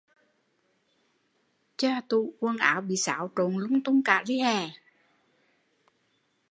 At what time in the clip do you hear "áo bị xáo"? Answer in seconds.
2.57-3.31